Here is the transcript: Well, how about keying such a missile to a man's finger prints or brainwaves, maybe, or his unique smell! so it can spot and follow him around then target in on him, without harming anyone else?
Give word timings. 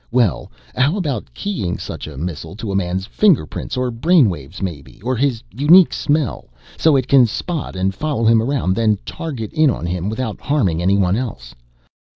Well, 0.09 0.51
how 0.75 0.97
about 0.97 1.31
keying 1.35 1.77
such 1.77 2.07
a 2.07 2.17
missile 2.17 2.55
to 2.55 2.71
a 2.71 2.75
man's 2.75 3.05
finger 3.05 3.45
prints 3.45 3.77
or 3.77 3.91
brainwaves, 3.91 4.59
maybe, 4.59 4.99
or 5.03 5.15
his 5.15 5.43
unique 5.51 5.93
smell! 5.93 6.49
so 6.75 6.95
it 6.95 7.07
can 7.07 7.27
spot 7.27 7.75
and 7.75 7.93
follow 7.93 8.25
him 8.25 8.41
around 8.41 8.73
then 8.73 8.97
target 9.05 9.53
in 9.53 9.69
on 9.69 9.85
him, 9.85 10.09
without 10.09 10.41
harming 10.41 10.81
anyone 10.81 11.15
else? 11.15 11.53